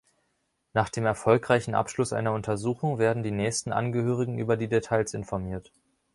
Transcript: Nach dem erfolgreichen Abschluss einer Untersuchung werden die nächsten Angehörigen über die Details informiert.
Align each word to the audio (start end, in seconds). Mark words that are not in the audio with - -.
Nach 0.73 0.89
dem 0.89 1.05
erfolgreichen 1.05 1.75
Abschluss 1.75 2.11
einer 2.11 2.33
Untersuchung 2.33 2.97
werden 2.97 3.21
die 3.21 3.29
nächsten 3.29 3.71
Angehörigen 3.71 4.39
über 4.39 4.57
die 4.57 4.67
Details 4.67 5.13
informiert. 5.13 5.71